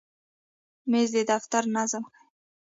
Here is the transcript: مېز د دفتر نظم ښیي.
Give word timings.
مېز 0.89 1.09
د 1.15 1.17
دفتر 1.31 1.63
نظم 1.75 2.03
ښیي. 2.13 2.21